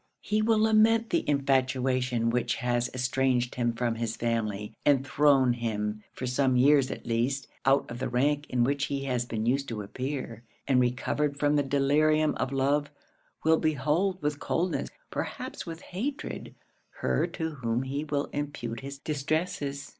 [0.21, 6.01] He will lament the infatuation which has estranged him from his family, and thrown him,
[6.11, 9.67] for some years at least, out of the rank in which he has been used
[9.67, 12.89] to appear; and recovered from the delirium of love,
[13.43, 16.55] will behold with coldness, perhaps with hatred,
[17.01, 19.89] her to whom he will impute his distresses.